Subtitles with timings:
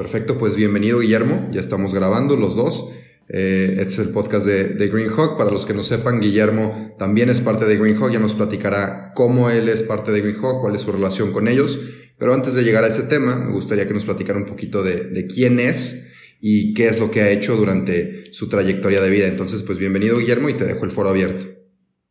[0.00, 2.90] Perfecto, pues bienvenido Guillermo, ya estamos grabando los dos.
[3.28, 5.36] Eh, este es el podcast de, de Greenhawk.
[5.36, 9.50] Para los que no sepan, Guillermo también es parte de Greenhawk, ya nos platicará cómo
[9.50, 11.78] él es parte de Greenhawk, cuál es su relación con ellos.
[12.18, 15.26] Pero antes de llegar a ese tema, me gustaría que nos platicara un poquito de,
[15.26, 19.26] quién es y qué es lo que ha hecho durante su trayectoria de vida.
[19.26, 21.44] Entonces, pues bienvenido Guillermo y te dejo el foro abierto.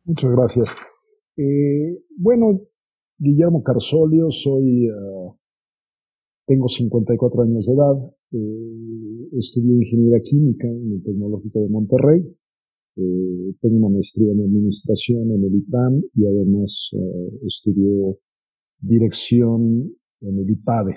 [0.04, 0.76] Muchas gracias.
[1.36, 2.60] Eh, bueno,
[3.18, 5.39] Guillermo Carsolio, soy, uh,
[6.50, 7.96] tengo 54 años de edad,
[8.32, 12.22] eh, estudié ingeniería química en el Tecnológico de Monterrey,
[12.96, 16.90] eh, tengo una maestría en administración en el IPAM y además
[17.46, 18.18] estudié
[18.80, 20.96] dirección en el IPADE.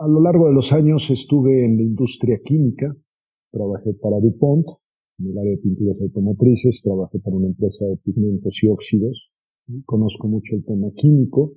[0.00, 2.94] A lo largo de los años estuve en la industria química,
[3.50, 4.66] trabajé para DuPont,
[5.18, 9.32] en el área de pinturas automotrices, trabajé para una empresa de pigmentos y óxidos,
[9.86, 11.54] conozco mucho el tema químico,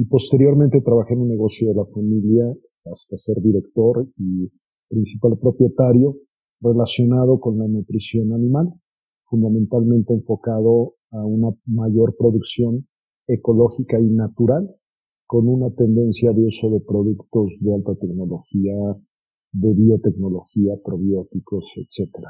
[0.00, 2.56] y posteriormente trabajé en un negocio de la familia
[2.86, 4.50] hasta ser director y
[4.88, 6.16] principal propietario
[6.58, 8.72] relacionado con la nutrición animal,
[9.26, 12.88] fundamentalmente enfocado a una mayor producción
[13.26, 14.74] ecológica y natural
[15.26, 18.72] con una tendencia de uso de productos de alta tecnología,
[19.52, 22.24] de biotecnología, probióticos, etc.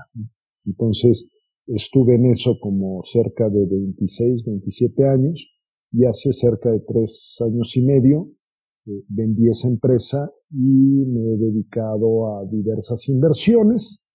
[0.66, 1.36] Entonces,
[1.68, 5.59] estuve en eso como cerca de 26, 27 años
[5.92, 8.30] y hace cerca de tres años y medio
[8.86, 14.06] eh, vendí esa empresa y me he dedicado a diversas inversiones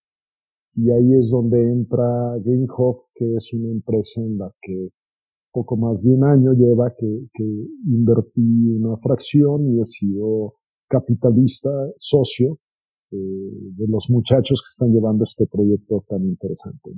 [0.76, 4.90] y ahí es donde entra GameHop, que es una empresa en la que
[5.52, 7.08] poco más de un año lleva que,
[7.88, 10.56] invertí una fracción y he sido
[10.90, 12.60] capitalista, socio
[13.12, 16.92] eh, de los muchachos que están llevando este proyecto tan interesante.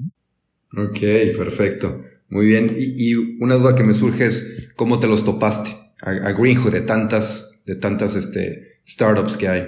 [0.76, 1.88] Ok, perfecto.
[2.30, 2.76] Muy bien.
[2.78, 5.72] Y, una duda que me surge es, ¿cómo te los topaste
[6.02, 9.64] a, a Greenhood de tantas, de tantas este, startups que hay?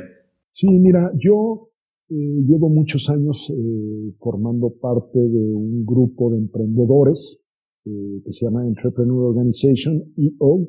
[0.49, 1.69] Sí, mira, yo
[2.09, 7.45] eh, llevo muchos años eh, formando parte de un grupo de emprendedores
[7.85, 10.67] eh, que se llama Entrepreneur Organization, EO,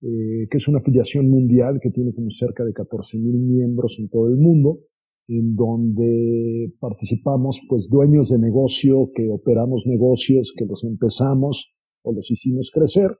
[0.00, 4.28] que es una afiliación mundial que tiene como cerca de 14 mil miembros en todo
[4.28, 4.80] el mundo,
[5.28, 12.30] en donde participamos pues dueños de negocio, que operamos negocios, que los empezamos o los
[12.30, 13.10] hicimos crecer,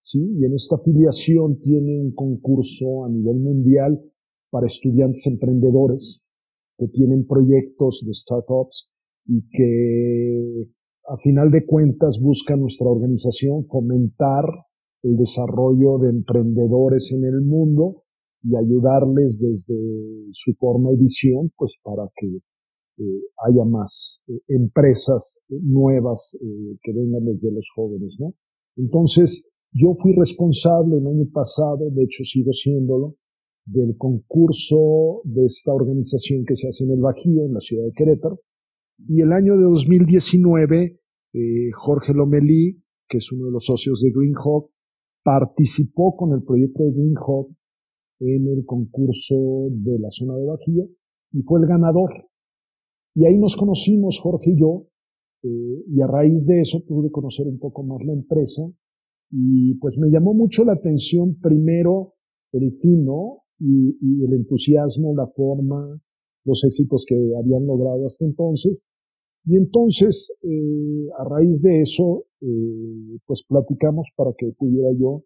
[0.00, 0.34] ¿sí?
[0.38, 4.00] Y en esta afiliación tiene un concurso a nivel mundial
[4.50, 6.26] para estudiantes emprendedores
[6.78, 8.92] que tienen proyectos de startups
[9.26, 10.70] y que
[11.08, 14.44] a final de cuentas busca nuestra organización fomentar
[15.02, 18.05] el desarrollo de emprendedores en el mundo
[18.46, 19.76] y ayudarles desde
[20.32, 22.26] su forma y visión, pues para que
[22.98, 28.34] eh, haya más eh, empresas nuevas eh, que vengan desde los jóvenes, ¿no?
[28.76, 33.16] Entonces, yo fui responsable el año pasado, de hecho sigo siéndolo,
[33.66, 37.92] del concurso de esta organización que se hace en el Bajío, en la ciudad de
[37.92, 38.40] Querétaro,
[39.08, 41.00] y el año de 2019,
[41.32, 44.70] eh, Jorge Lomelí, que es uno de los socios de Greenhawk,
[45.22, 47.55] participó con el proyecto de Greenhawk
[48.20, 50.88] en el concurso de la zona de Bajío
[51.32, 52.10] y fue el ganador.
[53.14, 54.88] Y ahí nos conocimos, Jorge y yo,
[55.42, 58.62] eh, y a raíz de eso pude conocer un poco más la empresa
[59.30, 62.14] y pues me llamó mucho la atención primero
[62.52, 63.06] el fin,
[63.58, 65.98] Y, y el entusiasmo, la forma,
[66.44, 68.88] los éxitos que habían logrado hasta entonces.
[69.46, 75.24] Y entonces, eh, a raíz de eso, eh, pues platicamos para que pudiera yo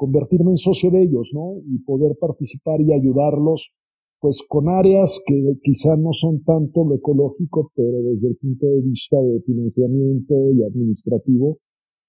[0.00, 1.60] convertirme en socio de ellos, ¿no?
[1.68, 3.74] Y poder participar y ayudarlos,
[4.18, 8.80] pues con áreas que quizá no son tanto lo ecológico, pero desde el punto de
[8.80, 11.58] vista de financiamiento y administrativo,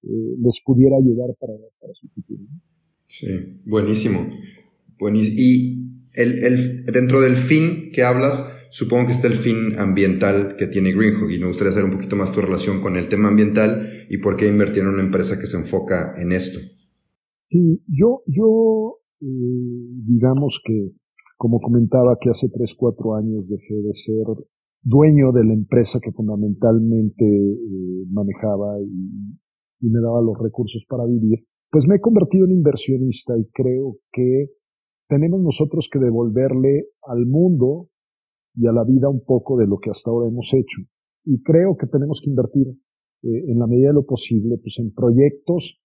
[0.04, 0.08] eh,
[0.40, 1.52] les pudiera ayudar para,
[1.82, 2.44] para su futuro.
[3.08, 3.28] Sí,
[3.66, 4.20] buenísimo.
[4.98, 5.38] buenísimo.
[5.38, 10.68] Y el, el, dentro del fin que hablas, supongo que está el fin ambiental que
[10.68, 14.08] tiene Greenhook y me gustaría saber un poquito más tu relación con el tema ambiental
[14.10, 16.60] y por qué invertir en una empresa que se enfoca en esto.
[17.52, 19.26] Sí, yo, yo eh,
[20.08, 20.92] digamos que,
[21.36, 24.24] como comentaba, que hace 3, 4 años dejé de ser
[24.82, 31.06] dueño de la empresa que fundamentalmente eh, manejaba y, y me daba los recursos para
[31.06, 31.44] vivir.
[31.70, 34.52] pues me he convertido en inversionista y creo que
[35.10, 37.90] tenemos nosotros que devolverle al mundo
[38.56, 40.84] y a la vida un poco de lo que hasta ahora hemos hecho.
[41.26, 42.68] Y creo que tenemos que invertir
[43.24, 45.81] eh, en la medida de lo posible pues en proyectos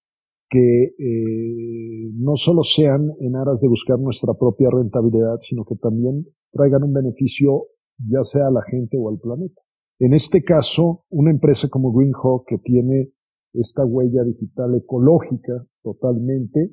[0.49, 6.25] que eh, no solo sean en aras de buscar nuestra propia rentabilidad, sino que también
[6.51, 7.67] traigan un beneficio
[7.97, 9.61] ya sea a la gente o al planeta.
[9.99, 13.11] En este caso, una empresa como GreenHawk que tiene
[13.53, 16.71] esta huella digital ecológica totalmente,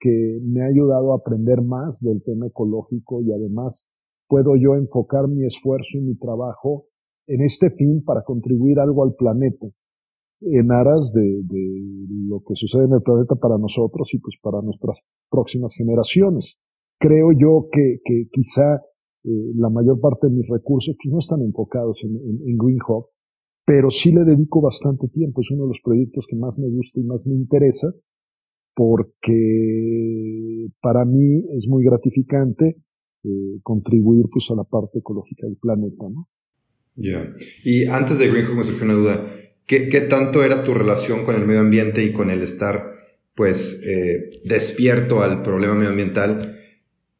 [0.00, 3.92] que me ha ayudado a aprender más del tema ecológico y además
[4.28, 6.88] puedo yo enfocar mi esfuerzo y mi trabajo
[7.26, 9.66] en este fin para contribuir algo al planeta
[10.40, 11.40] en aras de,
[12.28, 14.98] lo que sucede en el planeta para nosotros y pues para nuestras
[15.30, 16.62] próximas generaciones.
[16.98, 18.00] Creo yo que,
[18.30, 18.76] quizá
[19.24, 23.06] eh, la mayor parte de mis recursos pues, no están enfocados en, en, Green Hub,
[23.64, 25.40] pero sí le dedico bastante tiempo.
[25.40, 27.92] Es uno de los proyectos que más me gusta y más me interesa
[28.74, 32.76] porque para mí es muy gratificante
[33.22, 36.04] eh, contribuir pues a la parte ecológica del planeta.
[36.96, 37.32] Ya.
[37.64, 39.26] Y antes de Green Hub me surgió una duda.
[39.66, 42.94] ¿Qué, ¿Qué, tanto era tu relación con el medio ambiente y con el estar,
[43.34, 46.58] pues, eh, despierto al problema medioambiental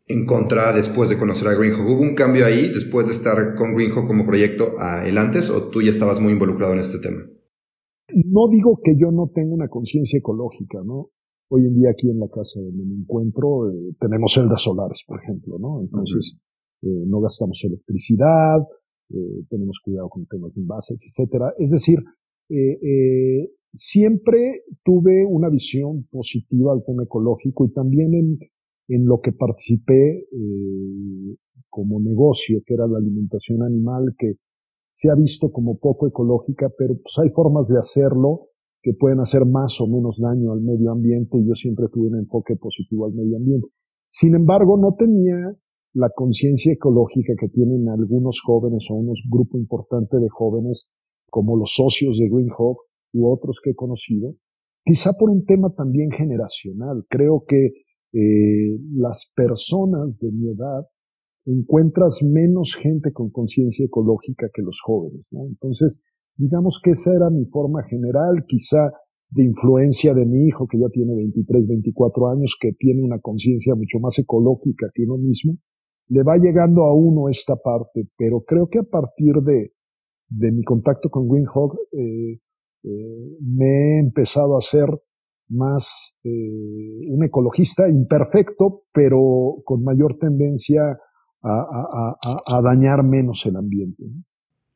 [0.06, 1.88] en contra después de conocer a Greenhawk?
[1.88, 5.70] ¿Hubo un cambio ahí después de estar con Greenhawk como proyecto a el antes o
[5.70, 7.22] tú ya estabas muy involucrado en este tema?
[8.12, 11.10] No digo que yo no tenga una conciencia ecológica, ¿no?
[11.48, 15.22] Hoy en día aquí en la casa donde me encuentro eh, tenemos celdas solares, por
[15.22, 15.80] ejemplo, ¿no?
[15.80, 16.38] Entonces,
[16.82, 18.60] eh, no gastamos electricidad,
[19.10, 21.54] eh, tenemos cuidado con temas de envases, etcétera.
[21.58, 21.98] Es decir,
[22.48, 28.38] eh, eh, siempre tuve una visión positiva al tema ecológico y también en,
[28.88, 31.36] en lo que participé eh,
[31.68, 34.34] como negocio, que era la alimentación animal, que
[34.90, 38.50] se ha visto como poco ecológica, pero pues hay formas de hacerlo
[38.80, 42.18] que pueden hacer más o menos daño al medio ambiente y yo siempre tuve un
[42.18, 43.66] enfoque positivo al medio ambiente.
[44.08, 45.56] Sin embargo, no tenía
[45.94, 51.03] la conciencia ecológica que tienen algunos jóvenes o unos grupos importantes de jóvenes
[51.34, 52.46] como los socios de Green
[53.12, 54.36] u otros que he conocido,
[54.84, 57.04] quizá por un tema también generacional.
[57.10, 57.72] Creo que
[58.12, 60.86] eh, las personas de mi edad
[61.44, 65.26] encuentras menos gente con conciencia ecológica que los jóvenes.
[65.32, 66.04] Entonces,
[66.36, 68.92] digamos que esa era mi forma general, quizá
[69.30, 73.74] de influencia de mi hijo, que ya tiene 23, 24 años, que tiene una conciencia
[73.74, 75.54] mucho más ecológica que uno mismo,
[76.10, 79.72] le va llegando a uno esta parte, pero creo que a partir de,
[80.28, 81.46] de mi contacto con Green
[81.92, 82.40] eh,
[82.82, 84.88] eh, me he empezado a ser
[85.48, 90.98] más eh, un ecologista imperfecto, pero con mayor tendencia
[91.46, 94.02] a, dañar menos el ambiente.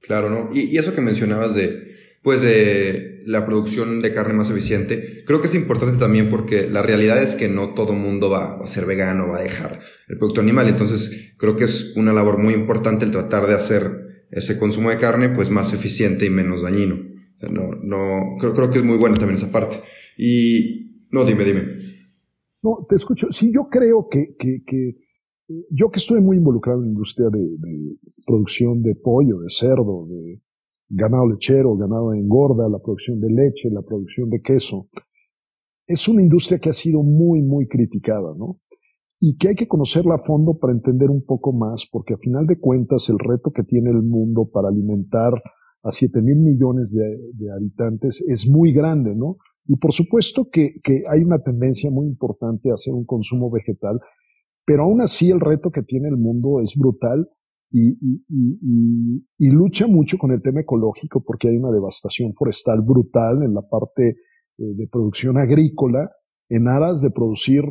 [0.00, 0.50] Claro, ¿no?
[0.52, 5.46] Y, eso que mencionabas de, pues de la producción de carne más eficiente, creo que
[5.46, 8.84] es importante también porque la realidad es que no todo mundo va, va a ser
[8.84, 13.06] vegano, va a dejar el producto animal, entonces creo que es una labor muy importante
[13.06, 16.96] el tratar de hacer ese consumo de carne pues más eficiente y menos dañino.
[17.50, 19.80] No, no, creo, creo que es muy bueno también esa parte.
[20.16, 21.62] Y, no, dime, dime.
[22.62, 23.28] No, te escucho.
[23.30, 24.96] Sí, yo creo que, que, que
[25.70, 27.96] yo que estoy muy involucrado en la industria de, de,
[28.26, 30.42] producción de pollo, de cerdo, de
[30.90, 34.88] ganado lechero, ganado de engorda, la producción de leche, la producción de queso,
[35.87, 38.56] es una industria que ha sido muy, muy criticada, ¿no?
[39.20, 42.46] Y que hay que conocerla a fondo para entender un poco más, porque a final
[42.46, 45.32] de cuentas el reto que tiene el mundo para alimentar
[45.82, 49.37] a 7 mil millones de, habitantes es muy grande, ¿no?
[49.66, 54.00] Y por supuesto que, que hay una tendencia muy importante a hacer un consumo vegetal,
[54.64, 57.28] pero aún así el reto que tiene el mundo es brutal
[57.70, 63.62] y, lucha mucho con el tema ecológico porque hay una devastación forestal brutal en la
[63.62, 64.14] parte eh,
[64.56, 66.10] de producción agrícola
[66.48, 67.62] en aras de producir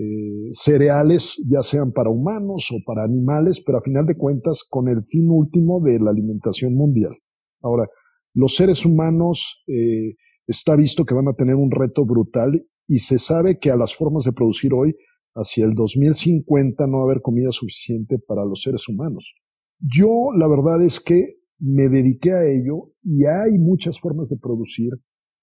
[0.00, 4.86] eh, cereales, ya sean para humanos o para animales, pero a final de cuentas con
[4.86, 7.16] el fin último de la alimentación mundial.
[7.62, 7.88] Ahora,
[8.36, 10.14] los seres humanos eh,
[10.46, 13.96] está visto que van a tener un reto brutal y se sabe que a las
[13.96, 14.94] formas de producir hoy,
[15.34, 19.34] hacia el 2050 no va a haber comida suficiente para los seres humanos.
[19.80, 24.92] Yo la verdad es que me dediqué a ello y hay muchas formas de producir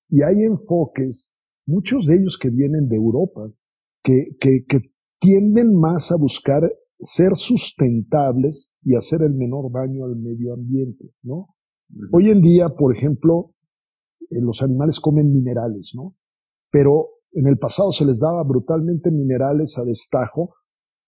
[0.08, 3.52] y hay enfoques, muchos de ellos que vienen de Europa,
[4.06, 4.80] que, que,
[5.18, 6.62] tienden más a buscar
[7.00, 11.48] ser sustentables y hacer el menor daño al medio ambiente, ¿no?
[12.12, 13.54] Hoy en día, por ejemplo,
[14.30, 16.16] eh, los animales comen minerales, ¿no?
[16.70, 20.54] Pero en el pasado se les daba brutalmente minerales a destajo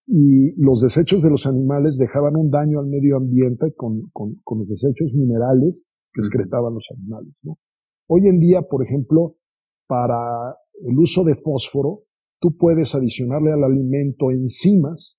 [0.06, 4.60] y los desechos de los animales dejaban un daño al medio ambiente con, con, con
[4.60, 7.58] los desechos minerales que excretaban los animales, ¿no?
[8.08, 9.36] Hoy en día, por ejemplo,
[9.86, 12.07] para el uso de fósforo,
[12.40, 15.18] tú puedes adicionarle al alimento enzimas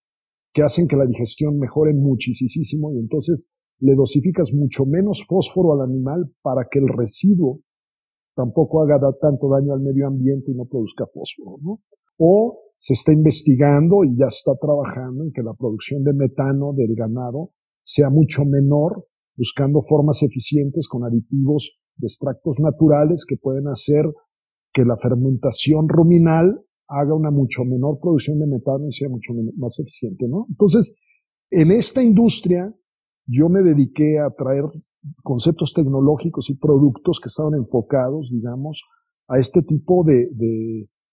[0.54, 5.90] que hacen que la digestión mejore muchísimo y entonces le dosificas mucho menos fósforo al
[5.90, 7.62] animal para que el residuo
[8.36, 11.82] tampoco haga tanto daño al medio ambiente y no produzca fósforo, ¿no?
[12.18, 16.96] O se está investigando y ya está trabajando en que la producción de metano del
[16.96, 17.52] ganado
[17.84, 24.06] sea mucho menor, buscando formas eficientes con aditivos de extractos naturales que pueden hacer
[24.72, 29.80] que la fermentación ruminal haga una mucho menor producción de metano y sea mucho más
[29.80, 30.48] eficiente, ¿no?
[30.50, 31.00] Entonces,
[31.52, 32.74] en esta industria
[33.32, 34.64] yo me dediqué a traer
[35.22, 38.84] conceptos tecnológicos y productos que estaban enfocados, digamos,
[39.28, 40.28] a este tipo de,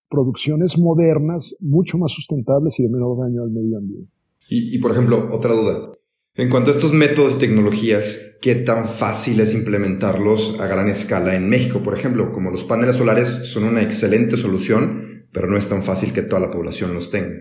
[0.09, 4.11] producciones modernas, mucho más sustentables y de menor daño al medio ambiente.
[4.49, 5.92] Y, por ejemplo, otra duda.
[6.37, 11.35] En cuanto a estos métodos y tecnologías, ¿qué tan fácil es implementarlos a gran escala
[11.35, 11.80] en México?
[11.83, 15.05] Por ejemplo, como los paneles solares son una excelente solución,
[15.37, 17.37] pero no es tan fácil que toda la población los tenga.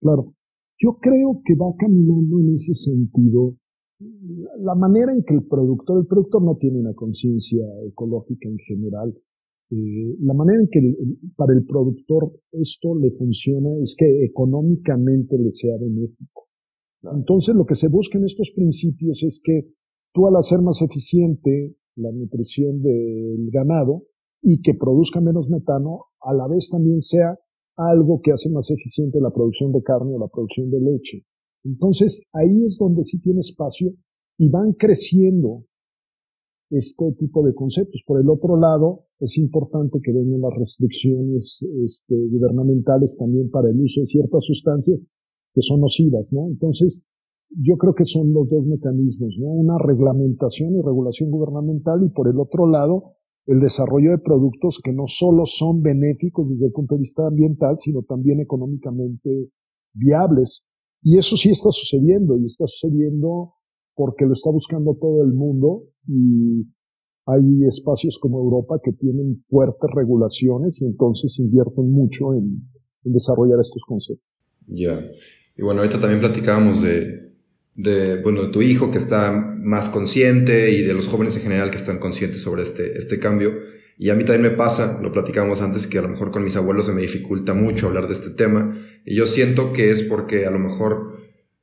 [0.00, 0.32] Claro.
[0.78, 3.58] Yo creo que va caminando en ese sentido
[4.60, 9.14] la manera en que el productor, el productor no tiene una conciencia ecológica en general,
[9.70, 10.80] eh, la manera en que
[11.36, 16.48] para el productor esto le funciona es que económicamente le sea benéfico.
[17.02, 19.74] Entonces lo que se busca en estos principios es que
[20.14, 24.04] tú al hacer más eficiente la nutrición del ganado
[24.42, 27.36] y que produzca menos metano, a la vez también sea
[27.76, 31.26] algo que hace más eficiente la producción de carne o la producción de leche.
[31.64, 33.90] Entonces, ahí es donde sí tiene espacio
[34.38, 35.64] y van creciendo
[36.70, 38.02] este tipo de conceptos.
[38.06, 43.80] Por el otro lado, es importante que vengan las restricciones este, gubernamentales también para el
[43.80, 45.06] uso de ciertas sustancias
[45.52, 46.46] que son nocivas, ¿no?
[46.48, 47.10] Entonces,
[47.50, 49.48] yo creo que son los dos mecanismos, ¿no?
[49.48, 53.10] Una reglamentación y regulación gubernamental y por el otro lado,
[53.46, 57.76] el desarrollo de productos que no solo son benéficos desde el punto de vista ambiental,
[57.78, 59.50] sino también económicamente
[59.92, 60.68] viables
[61.02, 63.54] y eso sí está sucediendo y está sucediendo
[63.94, 66.66] porque lo está buscando todo el mundo y
[67.26, 72.60] hay espacios como Europa que tienen fuertes regulaciones y entonces invierten mucho en,
[73.04, 74.26] desarrollar estos conceptos.
[74.66, 75.00] Ya.
[75.56, 77.36] Y bueno, ahorita también platicábamos de,
[77.76, 81.70] de, bueno, de tu hijo que está más consciente y de los jóvenes en general
[81.72, 83.52] que están conscientes sobre este, este cambio.
[83.98, 86.54] Y a mí también me pasa, lo platicábamos antes, que a lo mejor con mis
[86.54, 88.78] abuelos se me dificulta mucho hablar de este tema.
[89.04, 91.18] Y yo siento que es porque a lo mejor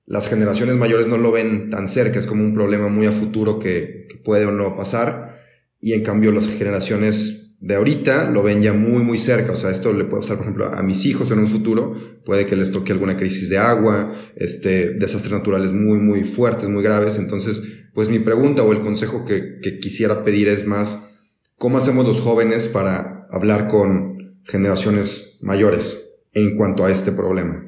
[0.06, 3.58] las generaciones mayores no lo ven tan cerca, es como un problema muy a futuro
[3.58, 5.42] que, puede o no pasar.
[5.80, 9.54] Y en cambio las generaciones de ahorita lo ven ya muy, muy cerca.
[9.54, 11.96] O sea, esto le puede pasar, por ejemplo, a mis hijos en un futuro.
[12.26, 16.84] Puede que les toque alguna crisis de agua, este, desastres naturales muy, muy fuertes, muy
[16.84, 17.18] graves.
[17.18, 21.10] Entonces, pues mi pregunta o el consejo que, quisiera pedir es más,
[21.58, 27.64] ¿Cómo hacemos los jóvenes para hablar con generaciones mayores en cuanto a este problema?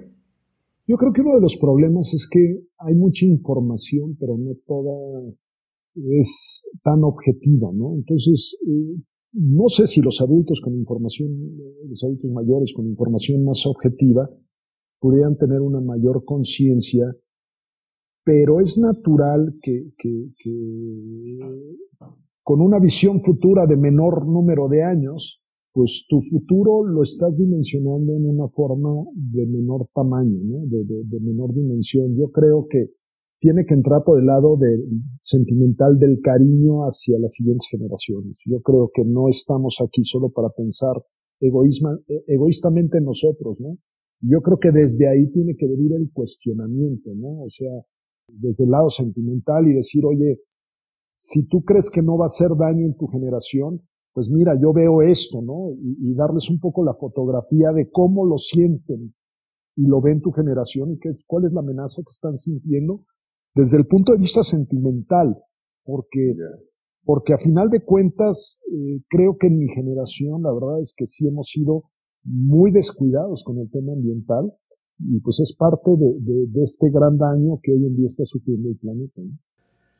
[0.86, 5.32] Yo creo que uno de los problemas es que hay mucha información, pero no toda
[6.20, 7.96] es tan objetiva, ¿no?
[7.96, 9.02] Entonces, eh,
[9.36, 11.30] no sé si los adultos con información,
[11.88, 14.30] los adultos mayores con información más objetiva,
[15.00, 17.06] podrían tener una mayor conciencia,
[18.24, 21.38] pero es natural que, que, que
[22.44, 25.44] con una visión futura de menor número de años,
[25.76, 30.60] pues tu futuro lo estás dimensionando en una forma de menor tamaño, ¿no?
[30.68, 32.16] de, menor dimensión.
[32.16, 32.92] Yo creo que
[33.46, 34.82] tiene que entrar por el lado del
[35.22, 38.40] sentimental del cariño hacia las siguientes generaciones.
[38.44, 40.96] Yo creo que no estamos aquí solo para pensar
[41.40, 43.78] egoísma, e, egoístamente en nosotros, ¿no?
[44.22, 47.44] Yo creo que desde ahí tiene que venir el cuestionamiento, ¿no?
[47.44, 47.70] O sea,
[48.30, 50.40] desde el lado sentimental y decir, oye,
[51.12, 53.80] si tú crees que no va a hacer daño en tu generación,
[54.12, 55.70] pues mira, yo veo esto, ¿no?
[55.84, 59.14] Y, darles un poco la fotografía de cómo lo sienten
[59.76, 63.04] y lo ven tu generación y qué, cuál es la amenaza que están sintiendo
[63.56, 65.36] desde el punto de vista sentimental,
[65.84, 66.34] porque,
[67.06, 71.06] porque a final de cuentas, eh, creo que en mi generación la verdad es que
[71.06, 71.84] sí hemos sido
[72.24, 74.52] muy descuidados con el tema ambiental
[75.00, 78.70] y pues es parte de, de, este gran daño que hoy en día está sufriendo
[78.70, 79.22] el planeta.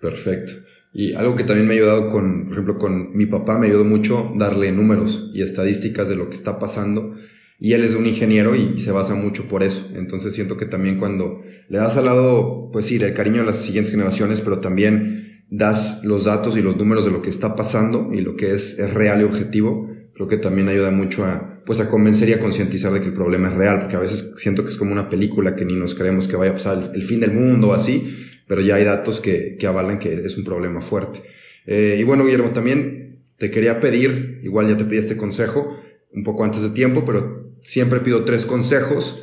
[0.02, 0.54] Perfecto.
[0.94, 3.84] Y algo que también me ha ayudado con, por ejemplo, con mi papá, me ayudó
[3.84, 7.16] mucho darle números y estadísticas de lo que está pasando.
[7.60, 9.90] Y él es un ingeniero y, se basa mucho por eso.
[9.96, 13.58] Entonces siento que también cuando le das al lado, pues sí, del cariño a las
[13.58, 18.12] siguientes generaciones, pero también das los datos y los números de lo que está pasando
[18.14, 21.80] y lo que es, es real y objetivo, creo que también ayuda mucho a, pues
[21.80, 24.64] a convencer y a concientizar de que el problema es real, porque a veces siento
[24.64, 27.04] que es como una película que ni nos creemos que vaya a pasar el, el
[27.04, 28.16] fin del mundo o así,
[28.48, 31.22] pero ya hay datos que, que avalan que es un problema fuerte.
[31.66, 35.78] Eh, y bueno, Guillermo, también te quería pedir, igual ya te pedí este consejo,
[36.14, 39.22] un poco antes de tiempo, pero siempre pido tres consejos.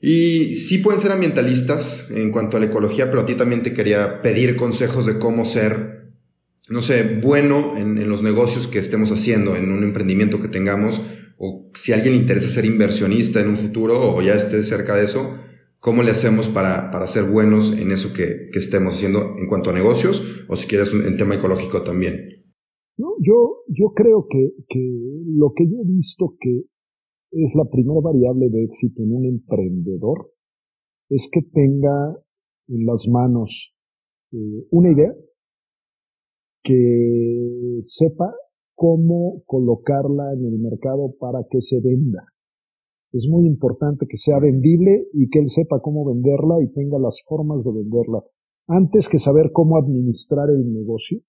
[0.00, 3.72] Y sí pueden ser ambientalistas en cuanto a la ecología, pero a ti también te
[3.72, 6.12] quería pedir consejos de cómo ser,
[6.68, 11.00] no sé, bueno en, los negocios que estemos haciendo, en un emprendimiento que tengamos,
[11.38, 14.94] o si a alguien le interesa ser inversionista en un futuro o ya esté cerca
[14.94, 15.38] de eso,
[15.78, 19.70] ¿cómo le hacemos para, para ser buenos en eso que, que, estemos haciendo en cuanto
[19.70, 22.34] a negocios o si quieres en tema ecológico también?
[22.96, 24.80] Yo, yo creo que, que
[25.36, 26.64] lo que yo he visto que
[27.36, 30.30] es la primera variable de éxito en un emprendedor
[31.08, 32.16] es que tenga
[32.68, 33.78] en las manos
[34.32, 35.14] eh, una idea,
[36.62, 38.34] que sepa
[38.74, 42.24] cómo colocarla en el mercado para que se venda.
[43.12, 47.22] Es muy importante que sea vendible y que él sepa cómo venderla y tenga las
[47.28, 48.24] formas de venderla.
[48.66, 51.20] Antes que saber cómo administrar el negocio,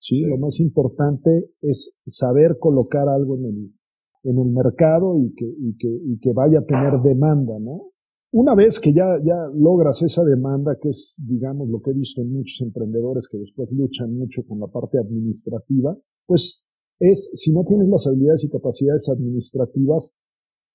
[0.00, 0.22] ¿sí?
[0.22, 3.77] Lo más importante es saber colocar algo en el,
[4.24, 7.92] en el mercado y que, y que, y que vaya a tener demanda, ¿no?
[8.30, 12.20] Una vez que ya, ya logras esa demanda, que es, digamos, lo que he visto
[12.20, 15.96] en muchos emprendedores que después luchan mucho con la parte administrativa,
[16.26, 16.70] pues
[17.00, 20.14] es, si no tienes las habilidades y capacidades administrativas,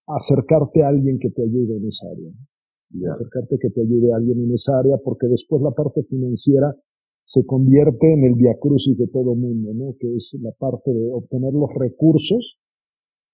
[0.07, 2.31] acercarte a alguien que te ayude en esa área.
[2.89, 6.75] Y acercarte que te ayude a alguien en esa área, porque después la parte financiera
[7.23, 9.95] se convierte en el diacrucis de todo mundo, ¿no?
[9.99, 12.59] Que es la parte de obtener los recursos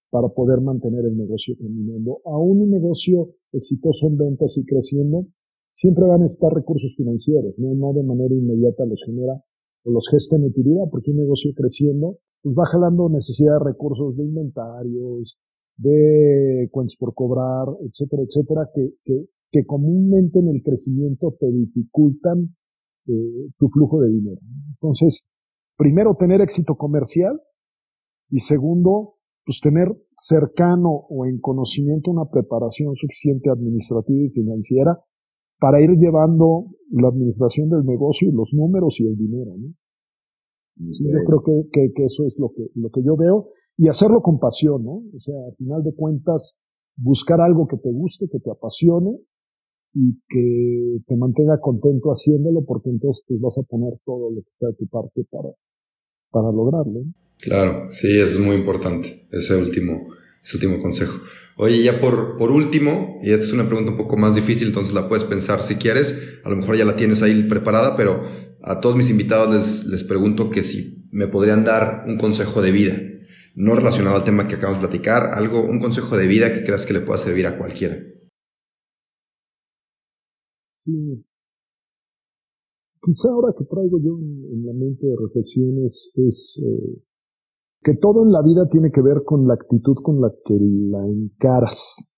[0.09, 2.21] para poder mantener el negocio caminando.
[2.25, 5.27] Aún un negocio exitoso en ventas y creciendo,
[5.71, 7.73] siempre van a estar recursos financieros, ¿no?
[7.75, 9.41] No de manera inmediata los genera
[9.83, 14.17] o los gesta en utilidad, porque un negocio creciendo, pues va jalando necesidad de recursos
[14.17, 15.37] de inventarios,
[15.77, 22.55] de cuentas por cobrar, etcétera, etcétera, que, que, que comúnmente en el crecimiento te dificultan
[23.07, 24.41] eh, tu flujo de dinero.
[24.71, 25.33] Entonces,
[25.77, 27.41] primero tener éxito comercial
[28.29, 29.15] y segundo,
[29.49, 34.99] pues tener cercano o en conocimiento una preparación suficiente administrativa y financiera
[35.59, 39.57] para ir llevando la administración del negocio y los números y el dinero.
[39.57, 39.73] ¿no?
[40.77, 44.21] yo creo que, que, que, eso es lo que, lo que yo veo y hacerlo
[44.21, 45.01] con pasión, ¿no?
[45.15, 46.61] O sea, al final de cuentas,
[46.95, 49.17] buscar algo que te guste, que te apasione
[49.95, 54.49] y que te mantenga contento haciéndolo porque entonces pues, vas a poner todo lo que
[54.51, 55.49] está de tu parte para,
[56.29, 56.99] para lograrlo.
[57.39, 60.07] Claro, sí, es muy importante ese último,
[60.43, 61.19] ese último consejo.
[61.55, 64.93] Oye, ya por, por último, y esta es una pregunta un poco más difícil, entonces
[64.93, 68.27] la puedes pensar si quieres, a lo mejor ya la tienes ahí preparada, pero
[68.61, 72.71] a todos mis invitados les, les pregunto que si me podrían dar un consejo de
[72.71, 72.97] vida,
[73.55, 76.85] no relacionado al tema que acabamos de platicar, algo, un consejo de vida que creas
[76.85, 77.97] que le pueda servir a cualquiera.
[80.65, 81.25] Sí.
[83.01, 87.01] Quizá ahora que traigo yo en, la mente de reflexiones es eh,
[87.81, 91.07] que todo en la vida tiene que ver con la actitud con la que la
[91.07, 92.11] encaras,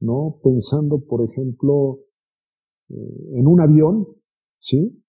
[0.00, 0.38] ¿no?
[0.42, 2.00] Pensando, por ejemplo,
[2.88, 4.06] eh, en un avión,
[4.58, 5.02] ¿sí?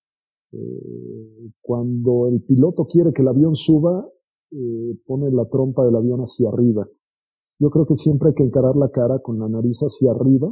[0.51, 4.07] Eh, cuando el piloto quiere que el avión suba,
[4.51, 6.89] eh, pone la trompa del avión hacia arriba.
[7.59, 10.51] Yo creo que siempre hay que encarar la cara con la nariz hacia arriba,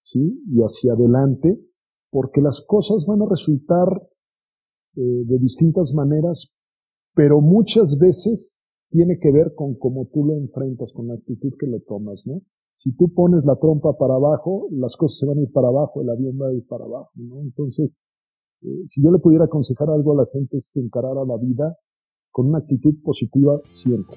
[0.00, 0.42] ¿sí?
[0.48, 1.60] Y hacia adelante,
[2.10, 3.88] porque las cosas van a resultar
[4.94, 6.60] de distintas maneras,
[7.14, 8.57] pero muchas veces
[8.90, 12.42] tiene que ver con cómo tú lo enfrentas, con la actitud que lo tomas, ¿no?
[12.72, 16.00] Si tú pones la trompa para abajo, las cosas se van a ir para abajo,
[16.00, 17.40] el avión va a ir para abajo, ¿no?
[17.40, 17.98] Entonces,
[18.62, 21.76] eh, si yo le pudiera aconsejar algo a la gente es que encarara la vida
[22.30, 24.16] con una actitud positiva siempre.